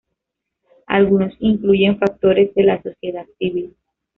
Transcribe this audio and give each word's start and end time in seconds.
Algunos 0.87 1.35
incluyen 1.37 1.99
factores 1.99 2.55
de 2.55 2.63
la 2.63 2.81
sociedad 2.81 3.27
civil. 3.37 3.75